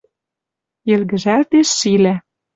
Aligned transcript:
Йӹлгӹжӓлтеш 0.89 1.69
шилӓ. 1.77 2.15